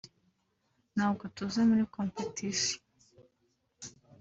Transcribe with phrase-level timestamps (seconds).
[0.93, 2.81] …ntabwo tuje muri competition